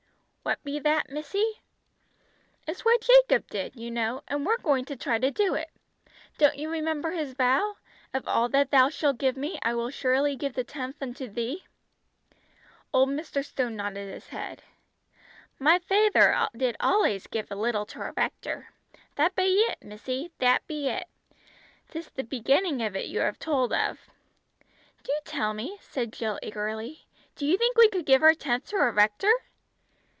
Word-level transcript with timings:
"What 0.43 0.63
be 0.63 0.79
that, 0.79 1.07
missy?" 1.07 1.61
"It's 2.67 2.83
what 2.83 3.01
Jacob 3.01 3.47
did, 3.51 3.75
you 3.75 3.91
know, 3.91 4.23
and 4.27 4.43
we're 4.43 4.57
going 4.57 4.85
to 4.85 4.95
try 4.95 5.19
to 5.19 5.29
do 5.29 5.53
it. 5.53 5.69
Don't 6.39 6.57
you 6.57 6.67
remember 6.67 7.11
his 7.11 7.33
vow? 7.35 7.75
'Of 8.11 8.27
all 8.27 8.49
that 8.49 8.71
Thou 8.71 8.89
shalt 8.89 9.19
give 9.19 9.37
me, 9.37 9.59
I 9.61 9.75
will 9.75 9.91
surely 9.91 10.35
give 10.35 10.55
the 10.55 10.63
tenth 10.63 10.99
unto 10.99 11.27
Thee.'" 11.29 11.65
Old 12.91 13.09
Mr. 13.09 13.45
Stone 13.45 13.75
nodded 13.75 14.11
his 14.11 14.29
head. 14.29 14.63
"My 15.59 15.77
fayther 15.77 16.47
did 16.57 16.75
allays 16.79 17.27
give 17.27 17.51
a 17.51 17.55
little 17.55 17.85
to 17.85 17.99
our 17.99 18.13
rector; 18.17 18.69
that 19.15 19.35
be 19.35 19.53
it 19.69 19.83
missy, 19.83 20.31
that 20.39 20.65
be 20.65 20.89
it. 20.89 21.05
'Tis 21.91 22.09
the 22.09 22.23
beginning 22.23 22.81
of 22.81 22.95
it 22.95 23.05
you 23.05 23.19
have 23.19 23.37
told 23.37 23.71
of!" 23.73 23.99
"Do 25.03 25.11
tell 25.23 25.53
me," 25.53 25.77
said 25.81 26.11
Jill 26.11 26.39
eagerly. 26.41 27.05
"Do 27.35 27.45
you 27.45 27.59
think 27.59 27.77
we 27.77 27.89
could 27.89 28.07
give 28.07 28.23
our 28.23 28.33
tenth 28.33 28.65
to 28.69 28.77
our 28.77 28.91
rector?" 28.91 29.31